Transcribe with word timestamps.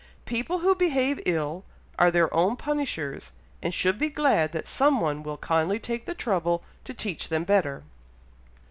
People 0.25 0.57
who 0.61 0.73
behave 0.73 1.21
ill 1.27 1.63
are 1.99 2.09
their 2.09 2.33
own 2.33 2.55
punishers, 2.55 3.33
and 3.61 3.71
should 3.71 3.99
be 3.99 4.09
glad 4.09 4.51
that 4.51 4.65
some 4.67 4.99
one 4.99 5.21
will 5.21 5.37
kindly 5.37 5.77
take 5.77 6.07
the 6.07 6.15
trouble 6.15 6.63
to 6.85 6.93
teach 6.95 7.29
them 7.29 7.43
better." 7.43 7.83